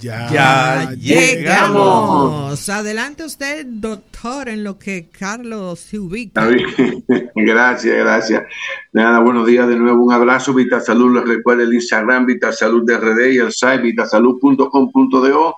Ya, 0.00 0.92
llegamos. 0.98 2.68
Adelante 2.70 3.24
usted, 3.24 3.66
doctor, 3.66 4.48
en 4.48 4.64
lo 4.64 4.78
que 4.78 5.08
Carlos 5.10 5.78
se 5.80 5.98
ubica. 5.98 6.48
gracias, 7.34 7.96
gracias. 7.96 8.44
Nada, 8.92 9.20
buenos 9.20 9.46
días 9.46 9.68
de 9.68 9.76
nuevo. 9.76 10.02
Un 10.02 10.12
abrazo, 10.12 10.54
Vita 10.54 10.80
Salud. 10.80 11.14
Les 11.14 11.28
recuerda 11.28 11.64
el 11.64 11.74
Instagram 11.74 12.24
Vita 12.24 12.50
Salud 12.50 12.82
de 12.84 12.96
RD 12.96 13.32
y 13.32 13.38
el 13.38 13.52
site 13.52 13.78
vitasalud.com.do. 13.78 15.56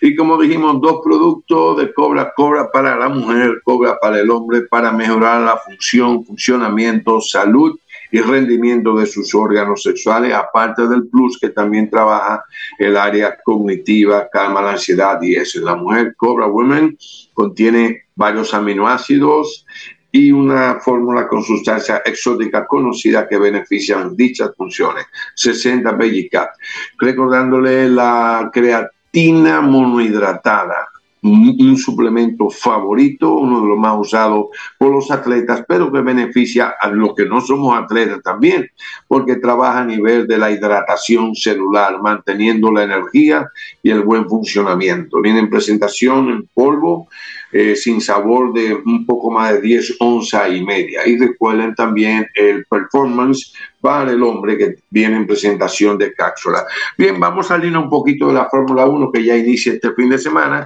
Y 0.00 0.16
como 0.16 0.40
dijimos, 0.40 0.80
dos 0.80 1.00
productos 1.04 1.78
de 1.78 1.94
Cobra, 1.94 2.32
Cobra 2.34 2.70
para 2.72 2.96
la 2.96 3.08
mujer, 3.08 3.60
Cobra 3.62 3.98
para 4.00 4.18
el 4.18 4.28
hombre, 4.30 4.62
para 4.62 4.90
mejorar 4.90 5.42
la 5.42 5.56
función, 5.58 6.24
funcionamiento, 6.24 7.20
salud 7.20 7.78
y 8.14 8.20
rendimiento 8.20 8.94
de 8.94 9.06
sus 9.06 9.34
órganos 9.34 9.82
sexuales, 9.82 10.32
aparte 10.32 10.86
del 10.86 11.08
plus 11.08 11.36
que 11.36 11.48
también 11.48 11.90
trabaja 11.90 12.44
el 12.78 12.96
área 12.96 13.36
cognitiva, 13.42 14.28
calma 14.30 14.62
la 14.62 14.70
ansiedad 14.70 15.20
y 15.20 15.34
eso. 15.34 15.60
La 15.62 15.74
mujer 15.74 16.14
Cobra 16.16 16.46
Women 16.46 16.96
contiene 17.32 18.04
varios 18.14 18.54
aminoácidos 18.54 19.66
y 20.12 20.30
una 20.30 20.78
fórmula 20.78 21.26
con 21.26 21.42
sustancia 21.42 22.02
exótica 22.04 22.68
conocida 22.68 23.26
que 23.26 23.36
benefician 23.36 24.14
dichas 24.14 24.52
funciones. 24.56 25.06
60 25.34 25.90
Bellicat. 25.90 26.50
Recordándole 26.98 27.88
la 27.88 28.48
creatina 28.52 29.60
monohidratada 29.60 30.86
un, 31.24 31.76
suplemento 31.78 32.50
favorito, 32.50 33.34
uno 33.34 33.62
de 33.62 33.68
los 33.68 33.78
más 33.78 33.96
usados 33.98 34.46
por 34.78 34.92
los 34.92 35.10
atletas, 35.10 35.64
pero 35.66 35.90
que 35.90 36.00
beneficia 36.00 36.74
a 36.78 36.88
los 36.88 37.14
que 37.14 37.24
no 37.24 37.40
somos 37.40 37.76
atletas 37.76 38.20
también, 38.22 38.68
porque 39.08 39.36
trabaja 39.36 39.80
a 39.80 39.84
nivel 39.84 40.26
de 40.26 40.38
la 40.38 40.50
hidratación 40.50 41.34
celular, 41.34 42.00
manteniendo 42.02 42.70
la 42.70 42.84
energía 42.84 43.48
y 43.82 43.90
el 43.90 44.02
buen 44.02 44.28
funcionamiento. 44.28 45.20
Viene 45.20 45.40
en 45.40 45.50
presentación 45.50 46.28
en 46.30 46.48
polvo, 46.52 47.08
eh, 47.56 47.76
sin 47.76 48.00
sabor 48.00 48.52
de 48.52 48.74
un 48.74 49.06
poco 49.06 49.30
más 49.30 49.52
de 49.52 49.60
10 49.60 49.98
onzas 50.00 50.52
y 50.52 50.60
media. 50.64 51.06
Y 51.06 51.16
recuerden 51.16 51.72
también 51.76 52.26
el 52.34 52.66
performance 52.66 53.52
para 53.80 54.10
el 54.10 54.24
hombre 54.24 54.58
que 54.58 54.76
viene 54.90 55.16
en 55.16 55.26
presentación 55.26 55.96
de 55.96 56.12
cápsula. 56.14 56.64
Bien, 56.98 57.20
vamos 57.20 57.46
a 57.46 57.48
salir 57.50 57.76
un 57.76 57.88
poquito 57.88 58.26
de 58.26 58.34
la 58.34 58.48
Fórmula 58.48 58.86
1 58.86 59.12
que 59.12 59.22
ya 59.22 59.36
inicia 59.36 59.74
este 59.74 59.92
fin 59.92 60.08
de 60.08 60.18
semana 60.18 60.64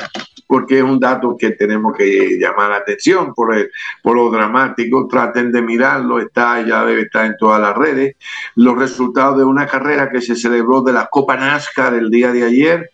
porque 0.49 0.79
es 0.79 0.83
un 0.83 0.99
dato 0.99 1.37
que 1.39 1.51
tenemos 1.51 1.95
que 1.95 2.39
llamar 2.41 2.71
la 2.71 2.77
atención 2.77 3.35
por, 3.35 3.55
por 4.03 4.17
lo 4.17 4.31
dramático. 4.31 5.07
Traten 5.07 5.53
de 5.53 5.61
mirarlo, 5.61 6.19
está 6.21 6.67
ya 6.67 6.87
debe 6.87 7.03
estar 7.03 7.27
en 7.27 7.37
todas 7.37 7.61
las 7.61 7.77
redes. 7.77 8.17
Los 8.55 8.79
resultados 8.79 9.37
de 9.37 9.45
una 9.45 9.67
carrera 9.67 10.11
que 10.11 10.23
se 10.23 10.35
celebró 10.35 10.81
de 10.81 10.95
la 10.95 11.09
Copa 11.11 11.37
NASCAR 11.37 11.95
el 11.95 12.09
día 12.09 12.33
de 12.33 12.45
ayer 12.45 12.91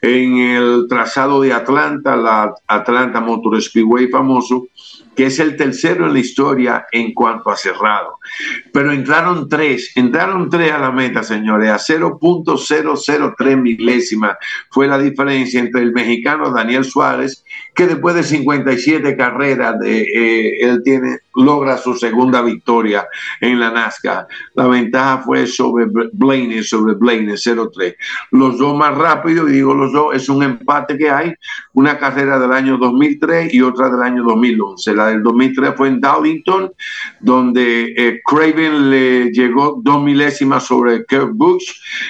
en 0.00 0.38
el 0.38 0.86
trazado 0.88 1.42
de 1.42 1.52
Atlanta, 1.52 2.16
la 2.16 2.54
Atlanta 2.68 3.20
Motor 3.36 3.60
Speedway 3.60 4.08
famoso 4.08 4.68
que 5.14 5.26
es 5.26 5.38
el 5.38 5.56
tercero 5.56 6.06
en 6.06 6.12
la 6.12 6.18
historia 6.18 6.86
en 6.92 7.12
cuanto 7.14 7.50
a 7.50 7.56
cerrado. 7.56 8.18
Pero 8.72 8.92
entraron 8.92 9.48
tres, 9.48 9.92
entraron 9.94 10.48
tres 10.50 10.72
a 10.72 10.78
la 10.78 10.90
meta, 10.90 11.22
señores, 11.22 11.70
a 11.70 11.78
0.003 11.78 13.60
milésimas 13.60 14.36
fue 14.70 14.86
la 14.86 14.98
diferencia 14.98 15.60
entre 15.60 15.82
el 15.82 15.92
mexicano 15.92 16.50
Daniel 16.50 16.84
Suárez, 16.84 17.44
que 17.74 17.86
después 17.86 18.14
de 18.14 18.22
57 18.22 19.16
carreras, 19.16 19.78
de, 19.78 20.02
eh, 20.02 20.58
él 20.60 20.82
tiene, 20.84 21.18
logra 21.34 21.76
su 21.78 21.94
segunda 21.94 22.42
victoria 22.42 23.06
en 23.40 23.60
la 23.60 23.70
NASCAR. 23.70 24.26
La 24.54 24.66
ventaja 24.66 25.18
fue 25.18 25.46
sobre 25.46 25.86
Blaney, 26.12 26.62
sobre 26.62 26.94
Blaney 26.94 27.36
0.3. 27.36 27.96
Los 28.30 28.58
dos 28.58 28.76
más 28.76 28.96
rápidos, 28.96 29.50
y 29.50 29.54
digo 29.54 29.74
los 29.74 29.92
dos, 29.92 30.14
es 30.14 30.28
un 30.28 30.42
empate 30.42 30.96
que 30.96 31.10
hay, 31.10 31.34
una 31.72 31.98
carrera 31.98 32.38
del 32.38 32.52
año 32.52 32.78
2003 32.78 33.52
y 33.52 33.62
otra 33.62 33.90
del 33.90 34.02
año 34.02 34.22
2011. 34.24 34.94
La 34.94 35.03
del 35.06 35.22
2003 35.22 35.74
fue 35.76 35.88
en 35.88 36.00
Darlington, 36.00 36.72
donde 37.20 37.94
eh, 37.96 38.20
Craven 38.24 38.90
le 38.90 39.30
llegó 39.30 39.80
dos 39.82 40.02
milésimas 40.02 40.64
sobre 40.64 41.04
Kirk 41.06 41.30
Bush 41.32 41.64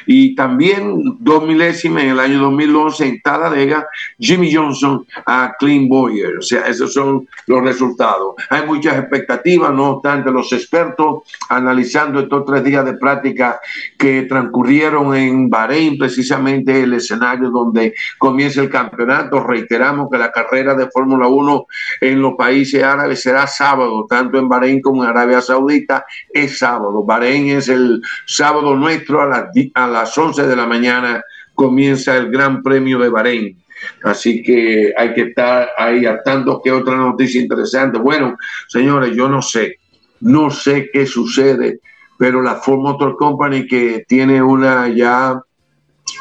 y 0.06 0.34
también 0.34 1.16
dos 1.20 1.46
milésimas 1.46 2.04
en 2.04 2.10
el 2.10 2.20
año 2.20 2.40
2011 2.40 3.06
en 3.06 3.22
Talladega, 3.22 3.86
Jimmy 4.18 4.52
Johnson 4.52 5.06
a 5.26 5.54
Clean 5.58 5.88
Boyer. 5.88 6.38
O 6.38 6.42
sea, 6.42 6.62
esos 6.62 6.92
son 6.92 7.28
los 7.46 7.62
resultados. 7.62 8.34
Hay 8.50 8.66
muchas 8.66 8.98
expectativas, 8.98 9.72
no 9.72 9.92
obstante, 9.92 10.30
los 10.30 10.52
expertos 10.52 11.22
analizando 11.48 12.20
estos 12.20 12.44
tres 12.44 12.64
días 12.64 12.84
de 12.84 12.94
práctica 12.94 13.60
que 13.98 14.22
transcurrieron 14.22 15.14
en 15.14 15.50
Bahrein, 15.50 15.98
precisamente 15.98 16.82
el 16.82 16.94
escenario 16.94 17.50
donde 17.50 17.94
comienza 18.18 18.60
el 18.60 18.70
campeonato. 18.70 19.42
Reiteramos 19.42 20.08
que 20.10 20.18
la 20.18 20.32
carrera 20.32 20.74
de 20.74 20.90
Fórmula 20.90 21.28
1 21.28 21.66
en 22.00 22.22
los 22.22 22.34
países 22.34 22.83
árabes 22.84 23.22
será 23.22 23.46
sábado, 23.46 24.06
tanto 24.08 24.38
en 24.38 24.48
Bahrein 24.48 24.80
como 24.80 25.02
en 25.02 25.10
Arabia 25.10 25.40
Saudita, 25.40 26.04
es 26.32 26.58
sábado. 26.58 27.02
Bahrein 27.04 27.48
es 27.48 27.68
el 27.68 28.00
sábado 28.26 28.76
nuestro 28.76 29.20
a 29.22 29.26
las, 29.26 29.44
a 29.74 29.86
las 29.86 30.16
11 30.16 30.46
de 30.46 30.56
la 30.56 30.66
mañana 30.66 31.22
comienza 31.54 32.16
el 32.16 32.30
Gran 32.30 32.62
Premio 32.62 32.98
de 32.98 33.08
Bahrein. 33.08 33.64
Así 34.02 34.42
que 34.42 34.92
hay 34.96 35.14
que 35.14 35.22
estar 35.22 35.68
ahí 35.76 36.06
atando 36.06 36.60
que 36.62 36.72
otra 36.72 36.96
noticia 36.96 37.40
interesante. 37.40 37.98
Bueno, 37.98 38.36
señores, 38.68 39.14
yo 39.14 39.28
no 39.28 39.42
sé, 39.42 39.78
no 40.20 40.50
sé 40.50 40.90
qué 40.92 41.06
sucede, 41.06 41.80
pero 42.18 42.42
la 42.42 42.56
Ford 42.56 42.80
Motor 42.80 43.16
Company 43.16 43.66
que 43.66 44.04
tiene 44.08 44.42
una 44.42 44.88
ya 44.88 45.40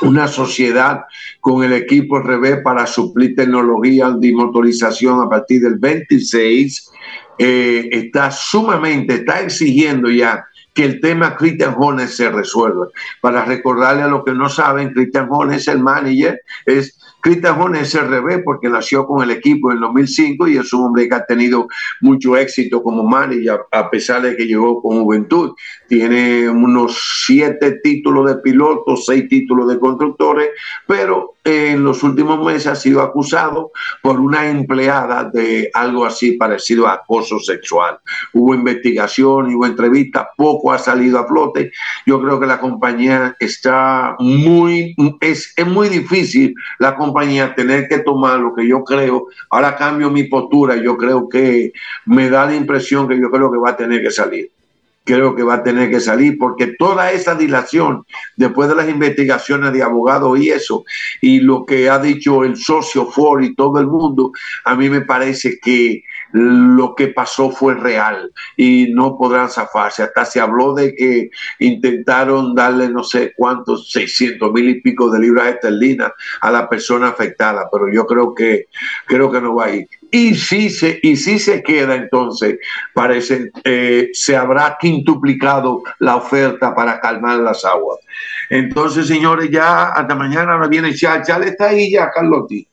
una 0.02 0.28
sociedad 0.28 1.02
con 1.40 1.64
el 1.64 1.74
equipo 1.74 2.20
RB 2.20 2.64
para 2.64 2.86
suplir 2.88 3.36
tecnología 3.36 4.12
de 4.12 4.34
motorización 4.34 5.22
a 5.22 5.30
partir 5.30 5.62
del 5.62 5.76
26, 5.76 6.92
eh, 7.38 7.90
está 7.92 8.32
sumamente, 8.32 9.16
está 9.16 9.42
exigiendo 9.42 10.10
ya 10.10 10.46
que 10.74 10.86
el 10.86 11.00
tema 11.00 11.36
Christian 11.36 11.76
Horner 11.78 12.08
se 12.08 12.30
resuelva. 12.30 12.88
Para 13.22 13.46
recordarle 13.46 14.04
a 14.04 14.08
los 14.08 14.24
que 14.24 14.34
no 14.34 14.50
saben, 14.50 14.94
Christian 14.94 15.28
Horner 15.30 15.58
es 15.58 15.68
el 15.68 15.80
manager, 15.80 16.42
es 16.66 16.98
Cristian 17.24 17.56
Jones 17.56 17.88
es 17.88 17.96
el 17.96 18.10
revés 18.10 18.42
porque 18.44 18.68
nació 18.68 19.08
con 19.08 19.24
el 19.24 19.32
equipo 19.32 19.72
en 19.72 19.80
2005 19.80 20.46
y 20.50 20.58
es 20.58 20.74
un 20.74 20.88
hombre 20.88 21.08
que 21.08 21.16
ha 21.16 21.26
tenido 21.26 21.70
mucho 22.02 22.36
éxito 22.36 22.84
como 22.84 23.02
manager 23.02 23.62
a 23.72 23.90
pesar 23.90 24.24
de 24.24 24.36
que 24.36 24.46
llegó 24.46 24.82
con 24.82 25.02
juventud. 25.04 25.54
Tiene 25.88 26.50
unos 26.50 27.24
siete 27.26 27.80
títulos 27.82 28.28
de 28.28 28.42
pilotos, 28.42 29.06
seis 29.06 29.30
títulos 29.30 29.70
de 29.70 29.80
constructores, 29.80 30.50
pero 30.86 31.36
en 31.46 31.84
los 31.84 32.04
últimos 32.04 32.46
meses 32.46 32.68
ha 32.68 32.76
sido 32.76 33.02
acusado 33.02 33.72
por 34.02 34.20
una 34.20 34.50
empleada 34.50 35.24
de 35.26 35.70
algo 35.74 36.06
así 36.06 36.34
parecido 36.34 36.88
a 36.88 36.94
acoso 36.94 37.40
sexual. 37.40 38.00
Hubo 38.34 38.54
investigación, 38.54 39.54
hubo 39.54 39.66
entrevistas, 39.66 40.28
poco 40.36 40.74
ha 40.74 40.80
salido 40.80 41.20
a 41.20 41.28
flote. 41.28 41.72
Yo 42.06 42.22
creo 42.22 42.40
que 42.40 42.48
la 42.48 42.60
compañía 42.60 43.36
está 43.40 44.16
muy, 44.20 44.94
es, 45.22 45.54
es 45.56 45.68
muy 45.68 45.88
difícil 45.88 46.54
la 46.80 46.96
compañía 46.96 47.13
tener 47.56 47.88
que 47.88 48.00
tomar 48.00 48.40
lo 48.40 48.54
que 48.54 48.68
yo 48.68 48.84
creo. 48.84 49.28
Ahora 49.50 49.76
cambio 49.76 50.10
mi 50.10 50.26
postura, 50.26 50.76
yo 50.76 50.98
creo 50.98 51.30
que 51.30 51.74
me 52.06 52.30
da 52.30 52.46
la 52.46 52.56
impresión 52.56 53.08
que 53.08 53.20
yo 53.20 53.30
creo 53.30 53.52
que 53.52 53.58
va 53.58 53.72
a 53.72 53.78
tener 53.78 54.02
que 54.02 54.12
salir 54.12 54.50
creo 55.04 55.36
que 55.36 55.44
va 55.44 55.56
a 55.56 55.64
tener 55.64 55.90
que 55.90 56.00
salir 56.00 56.38
porque 56.38 56.68
toda 56.68 57.12
esa 57.12 57.36
dilación 57.36 58.06
después 58.38 58.70
de 58.70 58.76
las 58.76 58.90
investigaciones 58.90 59.74
de 59.74 59.84
abogados 59.84 60.40
y 60.40 60.50
eso 60.50 60.86
y 61.22 61.40
lo 61.40 61.66
que 61.66 61.90
ha 61.90 62.00
dicho 62.00 62.44
el 62.44 62.56
socio 62.56 63.08
Ford 63.08 63.44
y 63.44 63.56
todo 63.56 63.80
el 63.80 63.88
mundo, 63.88 64.32
a 64.64 64.76
mí 64.76 64.90
me 64.90 65.02
parece 65.02 65.60
que 65.60 66.04
lo 66.34 66.96
que 66.96 67.10
pasó 67.10 67.52
fue 67.52 67.76
real 67.76 68.32
y 68.58 68.92
no 68.92 69.18
podrán 69.18 69.50
zafarse. 69.50 70.04
Hasta 70.04 70.26
se 70.26 70.42
habló 70.42 70.74
de 70.74 70.96
que 70.96 71.30
intentaron 71.60 72.56
darle 72.56 72.90
no 72.90 73.04
sé 73.04 73.34
cuántos, 73.38 73.92
600 73.92 74.52
mil 74.52 74.68
y 74.68 74.82
pico 74.82 75.12
de 75.12 75.20
libras 75.20 75.54
esterlinas 75.54 76.12
a 76.42 76.52
la 76.52 76.68
persona 76.68 77.10
afectada, 77.10 77.70
pero 77.72 77.92
yo 77.94 78.08
creo 78.08 78.34
que, 78.34 78.66
creo 79.06 79.32
que 79.32 79.42
no 79.42 79.56
va 79.56 79.66
a 79.66 79.76
ir. 79.76 79.88
Y 80.10 80.34
si 80.36 80.70
se, 80.70 81.00
y 81.04 81.16
si 81.16 81.38
se 81.38 81.62
queda 81.62 81.96
entonces, 81.96 82.58
parece, 82.94 83.52
eh, 83.64 84.10
se 84.14 84.36
habrá 84.36 84.78
quintuplicado 84.80 85.84
la 86.00 86.16
oferta 86.16 86.74
para 86.74 87.00
calmar 87.00 87.40
las 87.40 87.64
aguas. 87.64 88.00
Entonces, 88.50 89.08
señores, 89.08 89.50
ya 89.52 89.86
hasta 89.90 90.16
mañana 90.16 90.54
ahora 90.54 90.68
viene 90.68 90.94
ya 90.94 91.22
le 91.40 91.48
está 91.48 91.70
ahí 91.70 91.92
ya, 91.92 92.10
Carlotti. 92.12 92.68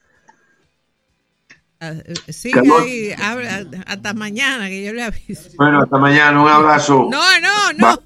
Ah, 1.83 1.95
eh, 2.05 2.33
sí, 2.33 2.53
ahí, 2.53 3.15
hasta 3.87 4.13
mañana 4.13 4.69
que 4.69 4.85
yo 4.85 4.93
le 4.93 5.03
aviso. 5.03 5.49
Bueno, 5.57 5.81
hasta 5.81 5.97
mañana, 5.97 6.43
un 6.43 6.49
abrazo. 6.49 7.09
No, 7.11 7.41
no, 7.41 7.73
no. 7.79 8.03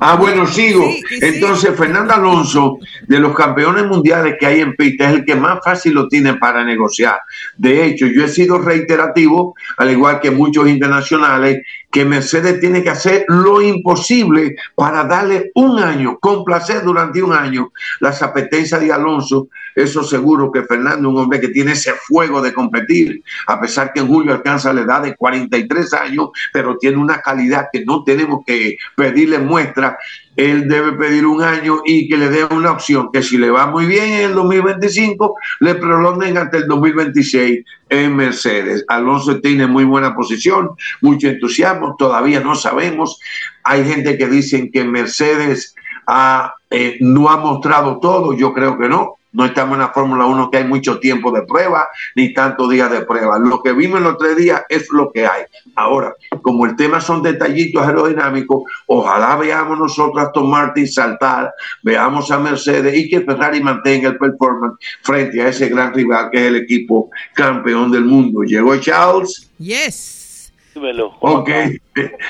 Ah, 0.00 0.16
bueno, 0.16 0.46
sigo. 0.46 0.82
Entonces, 1.20 1.76
Fernando 1.76 2.14
Alonso, 2.14 2.78
de 3.06 3.20
los 3.20 3.36
campeones 3.36 3.86
mundiales 3.86 4.36
que 4.40 4.46
hay 4.46 4.60
en 4.60 4.74
pista, 4.74 5.08
es 5.08 5.16
el 5.16 5.24
que 5.24 5.36
más 5.36 5.60
fácil 5.62 5.92
lo 5.92 6.08
tiene 6.08 6.34
para 6.34 6.64
negociar. 6.64 7.20
De 7.56 7.84
hecho, 7.84 8.06
yo 8.06 8.24
he 8.24 8.28
sido 8.28 8.58
reiterativo, 8.58 9.54
al 9.76 9.90
igual 9.90 10.18
que 10.18 10.32
muchos 10.32 10.66
internacionales, 10.66 11.64
que 11.92 12.06
Mercedes 12.06 12.58
tiene 12.58 12.82
que 12.82 12.90
hacer 12.90 13.24
lo 13.28 13.60
imposible 13.60 14.56
para 14.74 15.04
darle 15.04 15.52
un 15.54 15.78
año, 15.78 16.18
complacer 16.18 16.82
durante 16.82 17.22
un 17.22 17.34
año 17.34 17.70
las 18.00 18.22
apetencias 18.22 18.80
de 18.80 18.90
Alonso. 18.90 19.48
Eso 19.74 20.02
seguro 20.02 20.50
que 20.50 20.64
Fernando, 20.64 21.10
un 21.10 21.18
hombre 21.18 21.38
que 21.38 21.48
tiene 21.48 21.72
ese 21.72 21.92
fuego 21.92 22.40
de 22.40 22.52
competir, 22.54 23.22
a 23.46 23.60
pesar 23.60 23.92
que 23.92 24.00
en 24.00 24.08
julio 24.08 24.32
alcanza 24.32 24.72
la 24.72 24.80
edad 24.80 25.02
de 25.02 25.14
43 25.14 25.92
años, 25.94 26.30
pero 26.52 26.78
tiene 26.78 26.96
una 26.96 27.20
calidad 27.20 27.68
que 27.70 27.84
no 27.84 28.02
tenemos 28.04 28.40
que 28.46 28.78
pedirle 28.96 29.38
muestra 29.38 29.98
él 30.36 30.68
debe 30.68 30.92
pedir 30.92 31.26
un 31.26 31.42
año 31.42 31.82
y 31.84 32.08
que 32.08 32.16
le 32.16 32.30
den 32.30 32.46
una 32.50 32.72
opción 32.72 33.10
que 33.12 33.22
si 33.22 33.36
le 33.36 33.50
va 33.50 33.66
muy 33.66 33.86
bien 33.86 34.12
en 34.12 34.30
el 34.30 34.34
2025, 34.34 35.36
le 35.60 35.74
prolonguen 35.74 36.38
hasta 36.38 36.58
el 36.58 36.66
2026 36.66 37.64
en 37.90 38.16
Mercedes. 38.16 38.84
Alonso 38.88 39.40
tiene 39.40 39.66
muy 39.66 39.84
buena 39.84 40.14
posición, 40.14 40.70
mucho 41.02 41.28
entusiasmo, 41.28 41.96
todavía 41.98 42.40
no 42.40 42.54
sabemos. 42.54 43.20
Hay 43.62 43.84
gente 43.84 44.16
que 44.16 44.26
dicen 44.26 44.70
que 44.72 44.84
Mercedes 44.84 45.74
eh, 46.70 46.96
no 47.00 47.28
ha 47.28 47.36
mostrado 47.36 48.00
todo, 48.00 48.32
yo 48.32 48.52
creo 48.52 48.78
que 48.78 48.88
no. 48.88 49.16
No 49.32 49.46
estamos 49.46 49.74
en 49.74 49.80
la 49.80 49.88
Fórmula 49.88 50.26
1 50.26 50.50
que 50.50 50.58
hay 50.58 50.64
mucho 50.64 50.98
tiempo 50.98 51.32
de 51.32 51.42
prueba, 51.42 51.88
ni 52.14 52.34
tantos 52.34 52.68
días 52.68 52.90
de 52.90 53.02
prueba. 53.02 53.38
Lo 53.38 53.62
que 53.62 53.72
vimos 53.72 53.98
en 53.98 54.04
los 54.04 54.18
tres 54.18 54.36
días 54.36 54.62
es 54.68 54.90
lo 54.90 55.10
que 55.10 55.26
hay. 55.26 55.42
Ahora, 55.74 56.14
como 56.42 56.66
el 56.66 56.76
tema 56.76 57.00
son 57.00 57.22
detallitos 57.22 57.86
aerodinámicos, 57.86 58.64
ojalá 58.86 59.36
veamos 59.36 59.78
nosotros 59.78 60.22
a 60.22 60.26
Aston 60.26 60.50
Martin 60.50 60.86
saltar, 60.86 61.52
veamos 61.82 62.30
a 62.30 62.38
Mercedes 62.38 62.94
y 62.94 63.08
que 63.08 63.22
Ferrari 63.22 63.62
mantenga 63.62 64.10
el 64.10 64.18
performance 64.18 64.78
frente 65.02 65.40
a 65.40 65.48
ese 65.48 65.68
gran 65.68 65.94
rival 65.94 66.30
que 66.30 66.38
es 66.38 66.44
el 66.44 66.56
equipo 66.56 67.10
campeón 67.34 67.90
del 67.90 68.04
mundo. 68.04 68.42
¿Llegó 68.42 68.76
Charles? 68.76 69.50
Yes. 69.58 70.52
Ok, 71.20 71.50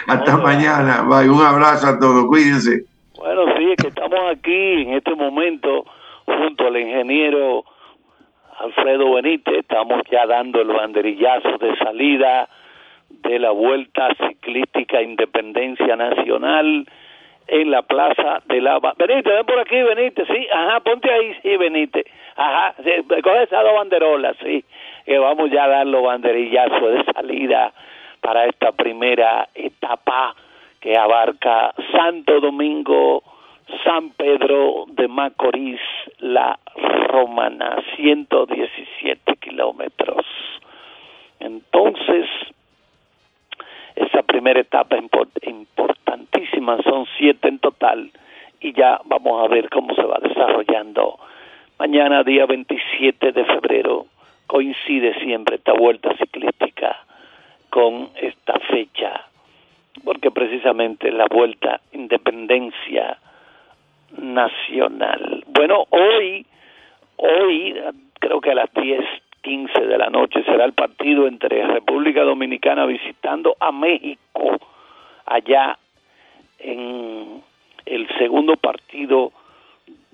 hasta 0.07 0.37
mañana. 0.37 1.03
Bye. 1.03 1.31
Un 1.31 1.43
abrazo 1.43 1.87
a 1.87 1.99
todos, 1.99 2.27
cuídense. 2.27 2.85
Bueno, 3.17 3.43
sí, 3.57 3.71
es 3.71 3.77
que 3.77 3.89
estamos 3.89 4.19
aquí 4.33 4.83
en 4.83 4.95
este 4.95 5.15
momento 5.15 5.85
junto 6.39 6.67
al 6.67 6.77
ingeniero 6.77 7.65
Alfredo 8.59 9.15
Benítez, 9.15 9.59
estamos 9.59 10.03
ya 10.11 10.27
dando 10.27 10.61
el 10.61 10.69
banderillazo 10.69 11.59
de 11.59 11.77
salida 11.79 12.49
de 13.09 13.39
la 13.39 13.51
Vuelta 13.51 14.15
Ciclística 14.29 15.03
Independencia 15.03 15.97
Nacional 15.97 16.87
en 17.49 17.71
la 17.71 17.83
Plaza 17.83 18.43
de 18.47 18.61
la... 18.61 18.79
Benítez, 18.97 19.33
ven 19.33 19.47
por 19.47 19.59
aquí, 19.59 19.83
Benítez, 19.83 20.27
sí, 20.29 20.47
ajá, 20.51 20.81
ponte 20.81 21.11
ahí, 21.11 21.35
sí, 21.43 21.57
Benítez, 21.57 22.07
ajá, 22.37 22.75
coge 23.23 23.43
esas 23.43 23.65
dos 23.65 23.75
banderolas, 23.75 24.37
sí, 24.43 24.65
que 25.05 25.19
vamos 25.19 25.51
ya 25.51 25.65
a 25.65 25.69
dar 25.69 25.87
los 25.87 26.03
banderillazos 26.03 26.95
de 26.95 27.13
salida 27.13 27.73
para 28.21 28.47
esta 28.47 28.73
primera 28.73 29.49
etapa 29.55 30.35
que 30.81 30.97
abarca 30.97 31.75
Santo 31.93 32.41
Domingo, 32.41 33.23
San 33.85 34.11
Pedro 34.11 34.85
de 34.89 35.09
Macorís, 35.09 35.81
la 36.23 36.59
Romana, 37.09 37.77
117 37.97 39.37
kilómetros. 39.37 40.25
Entonces, 41.41 42.27
esa 43.97 44.23
primera 44.23 44.61
etapa 44.61 44.97
importantísima, 44.97 46.81
son 46.85 47.07
siete 47.19 47.49
en 47.49 47.59
total, 47.59 48.11
y 48.61 48.73
ya 48.73 49.01
vamos 49.05 49.45
a 49.45 49.49
ver 49.49 49.69
cómo 49.69 49.95
se 49.95 50.05
va 50.05 50.19
desarrollando. 50.23 51.19
Mañana, 51.79 52.23
día 52.23 52.47
27 52.47 53.33
de 53.33 53.45
febrero, 53.45 54.07
coincide 54.47 55.19
siempre 55.25 55.57
esta 55.57 55.73
vuelta 55.73 56.17
ciclística 56.17 57.05
con 57.69 58.11
esta 58.15 58.61
fecha, 58.71 59.27
porque 60.05 60.31
precisamente 60.31 61.11
la 61.11 61.27
vuelta 61.27 61.81
independencia 61.91 63.19
nacional. 64.19 65.45
Bueno, 65.49 65.87
hoy, 65.91 66.47
hoy, 67.17 67.77
creo 68.19 68.41
que 68.41 68.51
a 68.51 68.55
las 68.55 68.73
10, 68.75 69.01
15 69.43 69.87
de 69.87 69.99
la 69.99 70.09
noche 70.11 70.43
será 70.45 70.65
el 70.65 70.73
partido 70.73 71.27
entre 71.27 71.67
República 71.67 72.23
Dominicana 72.23 72.87
visitando 72.87 73.57
a 73.59 73.73
México, 73.73 74.59
allá 75.27 75.79
en 76.59 77.43
el 77.85 78.09
segundo 78.19 78.57
partido, 78.57 79.33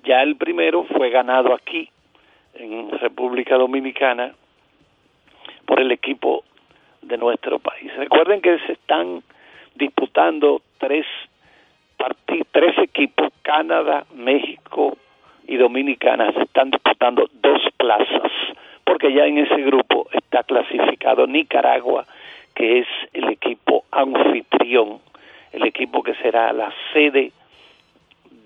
ya 0.05 0.23
el 0.23 0.37
primero 0.37 0.85
fue 0.85 1.11
ganado 1.11 1.53
aquí, 1.55 1.91
en 2.55 2.91
República 2.99 3.57
Dominicana, 3.57 4.33
por 5.67 5.81
el 5.81 5.93
equipo 5.93 6.45
de 7.03 7.19
nuestro 7.19 7.59
país. 7.59 7.95
Recuerden 7.97 8.41
que 8.41 8.59
se 8.61 8.73
están 8.73 9.23
disputando 9.75 10.63
tres 10.79 11.07
tres 12.53 12.79
equipos, 12.79 13.33
Canadá, 13.43 14.05
México 14.15 14.97
y 15.47 15.57
Dominicana, 15.57 16.33
se 16.33 16.43
están 16.43 16.71
disputando 16.71 17.29
dos 17.35 17.63
plazas, 17.77 18.33
porque 18.85 19.13
ya 19.13 19.27
en 19.27 19.39
ese 19.39 19.63
grupo 19.63 20.09
está 20.13 20.43
clasificado 20.43 21.27
Nicaragua, 21.27 22.05
que 22.55 22.81
es 22.81 22.87
el 23.13 23.29
equipo 23.29 23.85
anfitrión, 23.91 25.01
el 25.53 25.65
equipo 25.67 26.03
que 26.03 26.15
será 26.17 26.53
la 26.53 26.73
sede 26.93 27.33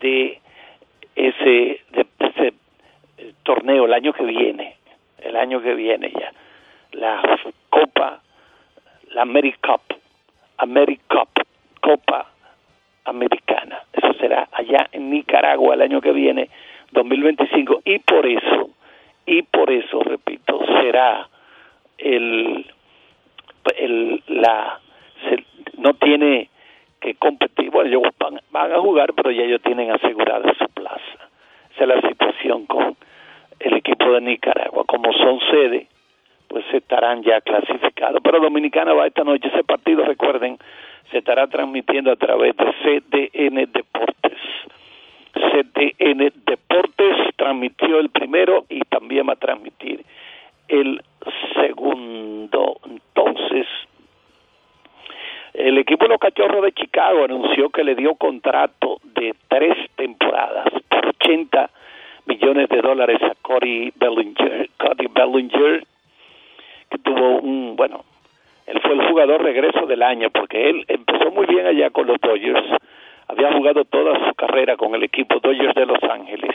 de 0.01 0.39
ese, 1.17 1.81
de 1.91 2.07
ese 2.19 2.55
eh, 3.19 3.33
torneo 3.43 3.87
el 3.87 3.95
año 3.95 4.13
que 4.13 4.25
viene, 4.25 4.77
el 5.19 5.37
año 5.37 5.61
que 5.61 5.75
viene 5.75 6.13
ya, 6.13 6.33
la 6.93 7.41
Copa, 7.71 8.21
la 9.11 9.23
AmeriCup, 9.23 9.81
AmeriCup, 10.59 11.29
Copa 11.81 12.32
americana. 13.05 13.83
Eso 13.93 14.13
será 14.15 14.49
allá 14.53 14.89
en 14.93 15.11
Nicaragua 15.11 15.75
el 15.75 15.83
año 15.83 16.01
que 16.01 16.13
viene, 16.13 16.49
2025, 16.93 17.83
y 17.85 17.99
por 18.01 18.27
eso, 18.27 18.71
y 19.27 19.43
por 19.43 19.71
eso, 19.71 20.03
repito, 20.03 20.61
será 20.81 21.29
el, 21.99 22.67
el 23.77 24.23
la, 24.29 24.81
no 25.79 25.95
tiene 25.95 26.49
que 27.01 27.15
competir, 27.15 27.71
bueno, 27.71 27.89
ellos 27.89 28.03
van, 28.19 28.41
van, 28.51 28.73
a 28.73 28.79
jugar, 28.79 29.13
pero 29.15 29.31
ya 29.31 29.43
ellos 29.43 29.61
tienen 29.63 29.91
asegurada 29.91 30.55
su 30.55 30.67
plaza. 30.67 31.01
Esa 31.75 31.85
es 31.85 31.89
la 31.89 32.01
situación 32.09 32.67
con 32.67 32.97
el 33.59 33.75
equipo 33.75 34.13
de 34.13 34.21
Nicaragua. 34.21 34.85
Como 34.87 35.13
son 35.13 35.41
sede, 35.51 35.89
pues 36.49 36.65
estarán 36.73 37.23
ya 37.23 37.41
clasificados. 37.41 38.21
Pero 38.23 38.41
Dominicana 38.41 38.93
va 38.93 39.07
esta 39.07 39.25
noche, 39.25 39.49
ese 39.49 39.65
partido, 39.65 40.05
recuerden, 40.05 40.59
se 41.11 41.19
estará 41.19 41.47
transmitiendo 41.47 42.11
a 42.13 42.17
través 42.17 42.55
de 42.57 42.65
CDN 42.83 43.73
Deportes. 43.73 44.39
CDN 45.33 46.33
Deportes 46.47 47.17
transmitió 47.37 47.99
el 47.99 48.11
primero 48.11 48.65
y 48.69 48.81
también 48.81 49.29
va 49.29 49.35
a 49.35 49.37
transmitir 49.37 50.05
el 50.69 51.03
segundo. 51.55 52.79
Entonces, 52.85 53.67
el 55.55 55.79
equipo 55.79 56.05
de 56.05 56.11
los 56.11 56.19
Cachorros 56.19 56.63
de 56.63 56.73
Chicago 56.73 57.25
anunció 57.25 57.71
que 57.71 57.85
le 57.85 57.95
dio 57.95 58.15
contrato 58.15 58.99
de 59.03 59.35
tres 59.49 59.77
temporadas 59.97 60.69
por 60.89 61.07
80 61.07 61.71
millones 62.27 62.69
de 62.69 62.81
dólares 62.81 63.23
a 63.23 63.35
Cody 63.43 63.93
Bellinger. 63.97 64.71
Cody 64.79 65.09
Bellinger, 65.09 65.85
que 66.91 66.99
tuvo 66.99 67.41
un, 67.41 67.77
bueno, 67.77 68.05
él 68.73 68.81
fue 68.81 68.95
el 68.95 69.07
jugador 69.07 69.43
regreso 69.43 69.85
del 69.87 70.03
año 70.03 70.31
porque 70.31 70.71
él 70.71 70.85
empezó 70.89 71.31
muy 71.31 71.45
bien 71.45 71.67
allá 71.67 71.91
con 71.91 72.07
los 72.07 72.19
Dodgers, 72.21 72.65
había 73.29 73.53
jugado 73.53 73.85
toda 73.85 74.27
su 74.27 74.35
carrera 74.35 74.79
con 74.79 74.95
el 74.95 75.03
equipo 75.03 75.41
Dodgers 75.41 75.75
de 75.75 75.85
Los 75.85 76.03
Ángeles, 76.03 76.55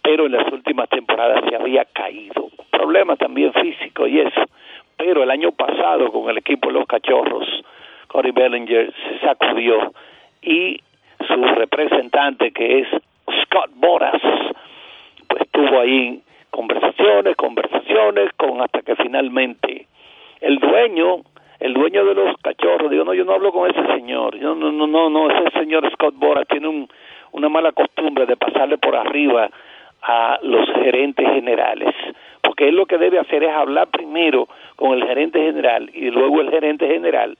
pero 0.00 0.26
en 0.26 0.32
las 0.32 0.50
últimas 0.52 0.88
temporadas 0.88 1.42
se 1.48 1.56
había 1.56 1.84
caído, 1.86 2.50
problema 2.70 3.16
también 3.16 3.52
físico 3.52 4.06
y 4.06 4.20
eso, 4.20 4.44
pero 4.96 5.24
el 5.24 5.30
año 5.30 5.50
pasado 5.50 6.12
con 6.12 6.30
el 6.30 6.38
equipo 6.38 6.70
los 6.70 6.86
Cachorros, 6.86 7.48
Corey 8.06 8.30
Bellinger 8.30 8.92
se 8.92 9.26
sacudió 9.26 9.92
y 10.42 10.80
su 11.26 11.42
representante 11.42 12.52
que 12.52 12.78
es 12.80 12.88
Scott 13.42 13.70
Boras, 13.74 14.22
pues 15.26 15.50
tuvo 15.50 15.80
ahí 15.80 16.22
conversaciones, 16.50 17.34
conversaciones, 17.34 18.32
con 18.36 18.60
hasta 18.60 18.82
que 18.82 18.94
finalmente 18.94 19.86
el 20.40 20.58
dueño 20.58 21.22
el 21.60 21.74
dueño 21.74 22.04
de 22.06 22.14
los 22.14 22.36
cachorros, 22.38 22.90
digo, 22.90 23.04
no, 23.04 23.14
yo 23.14 23.24
no 23.24 23.34
hablo 23.34 23.52
con 23.52 23.70
ese 23.70 23.86
señor, 23.94 24.36
yo 24.38 24.54
no, 24.54 24.72
no, 24.72 24.86
no, 24.86 25.10
no, 25.10 25.30
ese 25.30 25.58
señor 25.58 25.88
Scott 25.92 26.14
Bora 26.16 26.44
tiene 26.46 26.68
un, 26.68 26.88
una 27.32 27.48
mala 27.48 27.72
costumbre 27.72 28.24
de 28.26 28.36
pasarle 28.36 28.78
por 28.78 28.96
arriba 28.96 29.48
a 30.02 30.38
los 30.42 30.66
gerentes 30.82 31.26
generales, 31.28 31.94
porque 32.42 32.68
él 32.68 32.76
lo 32.76 32.86
que 32.86 32.96
debe 32.96 33.18
hacer 33.18 33.44
es 33.44 33.50
hablar 33.50 33.88
primero 33.88 34.48
con 34.76 34.92
el 34.92 35.06
gerente 35.06 35.38
general 35.38 35.90
y 35.92 36.10
luego 36.10 36.40
el 36.40 36.50
gerente 36.50 36.86
general 36.86 37.36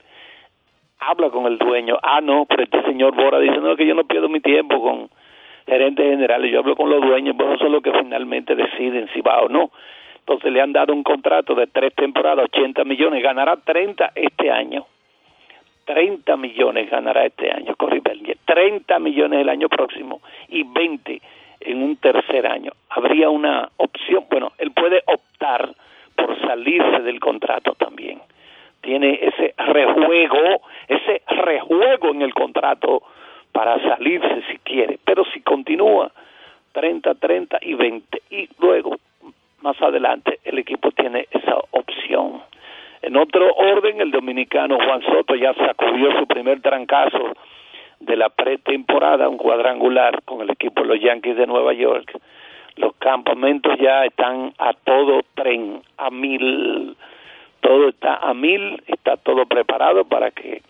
habla 0.99 1.31
con 1.31 1.47
el 1.47 1.57
dueño. 1.57 1.97
Ah, 2.03 2.21
no, 2.21 2.45
pero 2.45 2.63
este 2.63 2.83
señor 2.83 3.15
Bora 3.15 3.39
dice, 3.39 3.57
no, 3.57 3.75
que 3.75 3.87
yo 3.87 3.95
no 3.95 4.03
pierdo 4.03 4.29
mi 4.29 4.39
tiempo 4.39 4.79
con 4.79 5.09
gerentes 5.65 6.05
generales, 6.05 6.51
yo 6.51 6.59
hablo 6.59 6.75
con 6.75 6.91
los 6.91 7.01
dueños, 7.01 7.35
pues 7.35 7.59
son 7.59 7.71
los 7.71 7.81
que 7.81 7.91
finalmente 7.91 8.55
deciden 8.55 9.09
si 9.13 9.21
va 9.21 9.41
o 9.41 9.49
no. 9.49 9.71
Entonces 10.21 10.51
le 10.51 10.61
han 10.61 10.71
dado 10.71 10.93
un 10.93 11.03
contrato 11.03 11.55
de 11.55 11.67
tres 11.67 11.93
temporadas, 11.95 12.45
80 12.45 12.83
millones, 12.85 13.23
ganará 13.23 13.57
30 13.57 14.11
este 14.15 14.49
año. 14.49 14.85
30 15.85 16.37
millones 16.37 16.89
ganará 16.89 17.25
este 17.25 17.51
año, 17.51 17.75
Corribel, 17.75 18.37
30 18.45 18.99
millones 18.99 19.41
el 19.41 19.49
año 19.49 19.67
próximo 19.67 20.21
y 20.47 20.63
20 20.63 21.21
en 21.61 21.83
un 21.83 21.97
tercer 21.97 22.47
año. 22.47 22.71
Habría 22.89 23.29
una 23.29 23.69
opción, 23.77 24.25
bueno, 24.29 24.51
él 24.57 24.71
puede 24.71 25.03
optar 25.05 25.73
por 26.15 26.39
salirse 26.41 27.01
del 27.01 27.19
contrato 27.19 27.73
también. 27.73 28.21
Tiene 28.81 29.19
ese 29.21 29.53
rejuego, 29.57 30.61
ese 30.87 31.21
rejuego 31.27 32.09
en 32.09 32.21
el 32.21 32.33
contrato 32.33 33.03
para 33.51 33.79
salirse 33.81 34.43
si 34.49 34.57
quiere, 34.59 34.97
pero 35.03 35.25
si 35.33 35.41
continúa 35.41 36.11
30, 36.73 37.15
30 37.15 37.59
y 37.61 37.73
20 37.73 38.21
y 38.29 38.49
luego 38.59 38.95
más 39.61 39.81
adelante 39.81 40.39
el 40.43 40.59
equipo 40.59 40.91
tiene 40.91 41.27
esa 41.31 41.55
opción. 41.71 42.41
En 43.01 43.17
otro 43.17 43.53
orden, 43.53 43.99
el 43.99 44.11
dominicano 44.11 44.77
Juan 44.77 45.01
Soto 45.01 45.35
ya 45.35 45.53
sacudió 45.53 46.17
su 46.19 46.27
primer 46.27 46.61
trancazo 46.61 47.33
de 47.99 48.15
la 48.15 48.29
pretemporada, 48.29 49.29
un 49.29 49.37
cuadrangular 49.37 50.21
con 50.23 50.41
el 50.41 50.51
equipo 50.51 50.81
de 50.81 50.87
los 50.87 50.99
Yankees 50.99 51.37
de 51.37 51.47
Nueva 51.47 51.73
York. 51.73 52.11
Los 52.75 52.95
campamentos 52.97 53.77
ya 53.79 54.05
están 54.05 54.53
a 54.57 54.73
todo 54.73 55.21
tren, 55.35 55.81
a 55.97 56.09
mil. 56.09 56.95
Todo 57.59 57.89
está 57.89 58.15
a 58.15 58.33
mil, 58.33 58.81
está 58.87 59.17
todo 59.17 59.45
preparado 59.45 60.05
para 60.05 60.31
que 60.31 60.61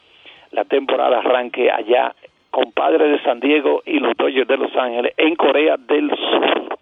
la 0.51 0.65
temporada 0.65 1.19
arranque 1.19 1.71
allá 1.71 2.13
con 2.49 2.71
Padres 2.73 3.11
de 3.11 3.23
San 3.23 3.39
Diego 3.39 3.81
y 3.85 3.99
los 3.99 4.15
Dodgers 4.17 4.47
de 4.47 4.57
Los 4.57 4.75
Ángeles 4.75 5.13
en 5.17 5.35
Corea 5.35 5.77
del 5.77 6.09
Sur. 6.09 6.77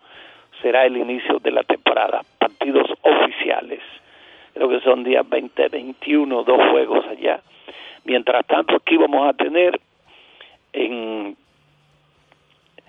Será 0.61 0.85
el 0.85 0.97
inicio 0.97 1.39
de 1.39 1.51
la 1.51 1.63
temporada. 1.63 2.21
Partidos 2.37 2.87
oficiales. 3.01 3.81
Creo 4.53 4.69
que 4.69 4.81
son 4.81 5.03
días 5.03 5.27
20, 5.27 5.69
21, 5.69 6.43
dos 6.43 6.69
juegos 6.71 7.05
allá. 7.07 7.39
Mientras 8.05 8.45
tanto, 8.45 8.75
aquí 8.75 8.97
vamos 8.97 9.29
a 9.29 9.33
tener 9.33 9.79
en 10.73 11.35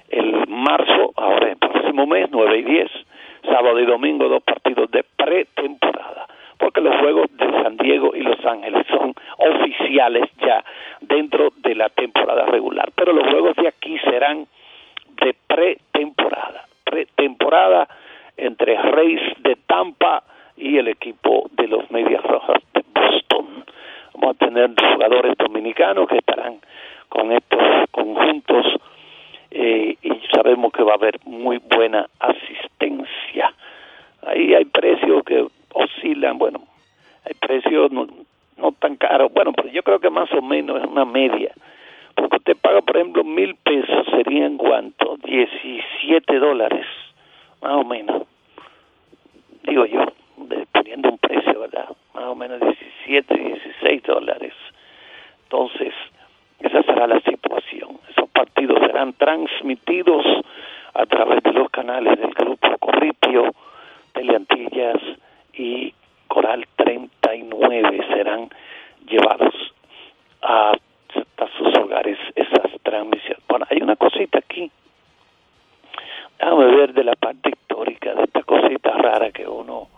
el 0.08 0.46
marzo, 0.48 1.12
ahora 1.16 1.46
en 1.46 1.52
el 1.52 1.58
próximo 1.58 2.06
mes, 2.06 2.28
9 2.30 2.58
y 2.58 2.62
10, 2.62 2.90
sábado 3.44 3.78
y 3.80 3.86
domingo, 3.86 4.28
dos 4.28 4.42
partidos 4.42 4.90
de 4.90 5.04
pretemporada, 5.16 6.26
porque 6.58 6.80
los 6.80 6.96
juegos 7.00 7.26
de 7.36 7.62
San 7.62 7.76
Diego 7.76 8.14
y 8.14 8.20
Los 8.20 8.44
Ángeles 8.44 8.86
son 8.88 9.14
oficiales 9.38 10.28
ya 10.44 10.64
dentro 11.00 11.50
de 11.56 11.74
la 11.74 11.88
temporada 11.90 12.44
regular, 12.46 12.90
pero 12.94 13.12
los 13.12 13.28
juegos 13.28 13.56
de 13.56 13.68
aquí 13.68 13.98
serán 14.00 14.46
de 15.22 15.34
pretemporada, 15.46 16.66
pretemporada 16.90 17.88
entre 18.37 18.76
Reyes 18.76 19.42
de 19.42 19.56
Tampa 19.66 20.25
y 20.56 20.76
el 20.76 20.88
equipo 20.88 21.49
de 21.52 21.68
los 21.68 21.88
Medias 21.90 22.23
Rojas 22.25 22.61
de 22.75 22.85
Boston. 22.92 23.64
Vamos 24.14 24.37
a 24.37 24.44
tener 24.47 24.70
jugadores 24.92 25.37
dominicanos 25.38 26.09
que 26.09 26.18
estarán 26.18 26.59
con 27.09 27.30
estos 27.32 27.61
conjuntos 27.92 28.66
eh, 29.52 29.97
y 30.02 30.12
sabemos 30.35 30.73
que 30.73 30.82
va 30.82 30.92
a 30.92 30.97
haber 30.97 31.20
muy 31.25 31.59
buena 31.59 32.09
asistencia. 32.18 33.52
Ahí 34.26 34.54
hay 34.54 34.64
precios 34.64 35.23
que 35.25 35.47
oscilan, 35.73 36.38
bueno, 36.38 36.61
hay 37.25 37.35
precios 37.35 37.92
no, 37.92 38.06
no 38.59 38.73
tan 38.73 38.97
caros, 38.97 39.32
bueno, 39.32 39.52
pero 39.52 39.68
yo 39.68 39.82
creo 39.82 40.00
que 40.00 40.11
más 40.11 40.30
o 40.32 40.42
menos 40.42 40.82
es 40.82 40.88
una 40.88 41.04
media. 41.04 41.52
Porque 42.16 42.37
usted 42.37 42.56
paga, 42.61 42.82
por 42.82 42.97
ejemplo, 42.97 43.25
mil 43.25 43.54
pesos, 43.54 44.06
serían 44.11 44.59
cuánto? 44.59 45.16
17 46.10 46.40
dólares, 46.40 46.84
más 47.62 47.72
o 47.74 47.84
menos. 47.84 48.24
Digo 49.62 49.86
yo, 49.86 50.06
poniendo 50.72 51.08
un 51.08 51.18
precio, 51.18 51.60
¿verdad? 51.60 51.88
Más 52.14 52.24
o 52.24 52.34
menos 52.34 52.58
17, 52.58 53.32
16 53.32 54.02
dólares. 54.02 54.52
Entonces, 55.44 55.94
esa 56.58 56.82
será 56.82 57.06
la 57.06 57.20
situación. 57.20 58.00
Esos 58.10 58.28
partidos 58.30 58.80
serán 58.80 59.12
transmitidos 59.12 60.26
a 60.94 61.06
través 61.06 61.44
de 61.44 61.52
los 61.52 61.70
canales 61.70 62.18
del 62.18 62.34
Grupo 62.34 62.76
Corripio, 62.78 63.54
Teleantillas 64.12 65.00
y 65.52 65.94
Coral 66.26 66.66
39. 66.74 68.06
Serán 68.08 68.50
llevados 69.06 69.54
a, 70.42 70.72
sus 71.56 71.74
hogares 71.78 72.18
esas 72.34 72.80
transmisiones. 72.82 73.42
Bueno, 73.48 73.66
hay 73.70 73.80
una 73.80 73.94
cosita 73.94 74.38
aquí. 74.38 74.70
Déjame 76.40 76.74
ver 76.74 76.94
de 76.94 77.04
la 77.04 77.14
parte 77.16 77.50
histórica, 77.50 78.14
de 78.14 78.24
esta 78.24 78.42
cosita 78.42 78.92
rara 78.92 79.30
que 79.30 79.46
uno... 79.46 79.88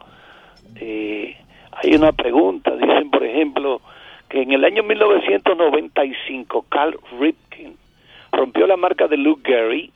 Eh, 0.75 1.37
hay 1.71 1.95
una 1.95 2.11
pregunta, 2.11 2.75
dicen 2.75 3.11
por 3.11 3.23
ejemplo, 3.23 3.81
que 4.29 4.43
en 4.43 4.51
el 4.53 4.65
año 4.65 4.83
1995 5.09 6.67
Carl 6.69 6.97
Ripken 7.19 7.77
rompió 8.31 8.67
la 8.69 8.77
marca 8.77 9.09
de 9.09 9.17
Luke 9.17 9.51
Gary 9.51 9.91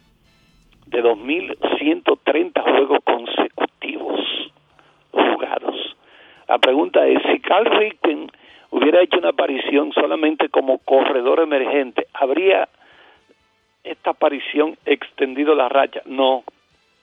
de 0.87 1.03
2.130 1.03 2.63
juegos 2.63 2.99
consecutivos 3.05 4.21
jugados. 5.13 5.97
La 6.49 6.59
pregunta 6.59 7.07
es, 7.07 7.23
si 7.31 7.39
Carl 7.41 7.67
Ripken 7.79 8.31
hubiera 8.71 9.01
hecho 9.01 9.19
una 9.19 9.29
aparición 9.29 9.93
solamente 9.93 10.49
como 10.49 10.79
corredor 10.79 11.41
emergente, 11.41 12.07
¿habría 12.13 12.69
esta 13.85 14.11
aparición 14.11 14.77
extendido 14.87 15.55
la 15.55 15.69
raya? 15.69 16.03
No, 16.07 16.43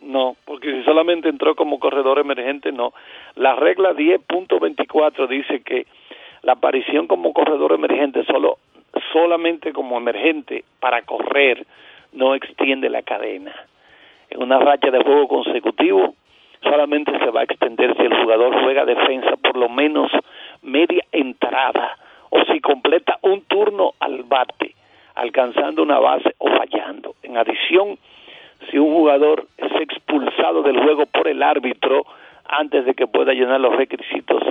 no, 0.01 0.35
porque 0.43 0.73
si 0.73 0.83
solamente 0.83 1.29
entró 1.29 1.55
como 1.55 1.79
corredor 1.79 2.19
emergente, 2.19 2.73
no. 2.73 2.93
La 3.35 3.55
regla 3.55 3.93
10.24 3.93 5.27
dice 5.29 5.61
que 5.61 5.87
la 6.43 6.53
aparición 6.53 7.07
como 7.07 7.33
corredor 7.33 7.73
emergente 7.73 8.23
solo 8.25 8.59
solamente 9.11 9.73
como 9.73 9.97
emergente 9.97 10.63
para 10.79 11.01
correr 11.01 11.65
no 12.11 12.35
extiende 12.35 12.89
la 12.89 13.01
cadena. 13.01 13.53
En 14.29 14.43
una 14.43 14.59
racha 14.59 14.91
de 14.91 15.03
juego 15.03 15.27
consecutivo 15.27 16.15
solamente 16.61 17.11
se 17.19 17.29
va 17.31 17.41
a 17.41 17.43
extender 17.43 17.95
si 17.97 18.03
el 18.03 18.21
jugador 18.21 18.61
juega 18.63 18.85
defensa 18.85 19.35
por 19.37 19.57
lo 19.57 19.69
menos 19.69 20.11
media 20.61 21.03
entrada 21.11 21.97
o 22.29 22.43
si 22.45 22.59
completa 22.61 23.17
un 23.21 23.41
turno 23.41 23.93
al 23.99 24.23
bate, 24.23 24.73
alcanzando 25.15 25.83
una 25.83 25.99
base 25.99 26.33
o 26.39 26.47
fallando. 26.49 27.15
En 27.23 27.37
adición, 27.37 27.97
si 28.69 28.77
un 28.77 28.93
jugador 28.93 29.47
es 29.57 29.71
expulsado 29.81 30.63
del 30.63 30.81
juego 30.81 31.05
por 31.05 31.27
el 31.27 31.43
árbitro 31.43 32.05
antes 32.45 32.85
de 32.85 32.93
que 32.93 33.07
pueda 33.07 33.33
llenar 33.33 33.59
los 33.59 33.75
requisitos 33.75 34.41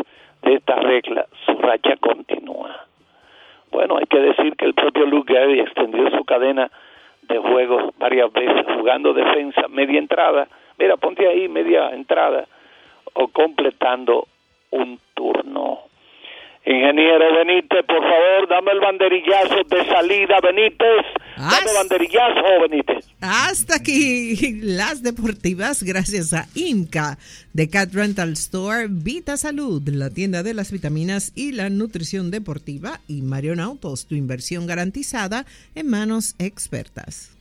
de 0.43 0.55
esta 0.55 0.77
regla, 0.77 1.27
su 1.47 1.53
racha 1.55 1.97
continúa. 1.97 2.87
Bueno, 3.71 3.97
hay 3.97 4.07
que 4.07 4.19
decir 4.19 4.55
que 4.57 4.67
el 4.67 4.75
propio 4.75 5.07
Luke 5.07 5.33
Gary 5.33 5.61
extendió 5.61 6.11
su 6.11 6.25
cadena 6.25 6.71
de 7.23 7.39
juegos 7.39 7.95
varias 7.99 8.33
veces, 8.33 8.67
jugando 8.77 9.15
defensa, 9.15 9.69
media 9.69 9.99
entrada, 9.99 10.49
mira, 10.79 10.97
ponte 10.97 11.27
ahí 11.27 11.49
media 11.49 11.91
entrada, 11.91 12.47
o 13.15 13.29
completando 13.29 14.27
un 14.71 14.99
turno. 15.15 15.92
Ingeniero 16.65 17.35
Benítez, 17.39 17.85
por 17.87 18.01
favor, 18.01 18.49
dame 18.49 18.71
el 18.71 18.81
banderillazo 18.81 19.65
de 19.69 19.85
salida, 19.85 20.39
Benítez. 20.41 21.05
Dame 21.37 21.73
banderillazo, 21.75 22.61
Benítez. 22.69 23.05
Hasta 23.21 23.77
aquí 23.77 24.61
las 24.63 25.03
deportivas, 25.03 25.83
gracias 25.83 26.33
a 26.33 26.47
Inca 26.55 27.19
de 27.53 27.69
Cat 27.69 27.93
Rental 27.93 28.35
Store, 28.35 28.87
Vita 28.89 29.37
Salud, 29.37 29.83
la 29.89 30.11
tienda 30.11 30.45
de 30.45 30.55
las 30.55 30.71
vitaminas 30.71 31.33
y 31.35 31.51
la 31.51 31.69
nutrición 31.69 32.31
deportiva, 32.31 33.01
y 33.09 33.23
Marion 33.23 33.59
Autos, 33.59 34.07
tu 34.07 34.15
inversión 34.15 34.69
garantizada 34.69 35.45
en 35.75 35.89
manos 35.89 36.37
expertas. 36.39 37.37